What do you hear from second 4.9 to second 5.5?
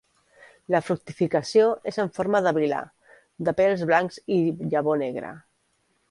negra.